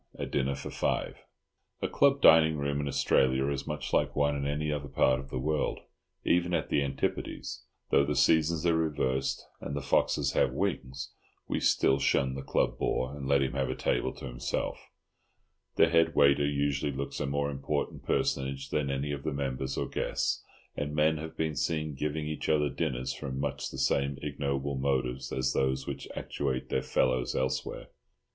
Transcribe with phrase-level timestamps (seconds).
[0.17, 1.15] A DINNER FOR FIVE.
[1.83, 5.29] A club dining room in Australia is much like one in any other part of
[5.29, 5.81] the world.
[6.25, 12.33] Even at the Antipodes—though the seasons are reversed, and the foxes have wings—we still shun
[12.33, 14.89] the club bore, and let him have a table to himself;
[15.75, 19.87] the head waiter usually looks a more important personage than any of the members or
[19.87, 20.43] guests;
[20.75, 25.31] and men may be seen giving each other dinners from much the same ignoble motives
[25.31, 27.89] as those which actuate their fellows elsewhere.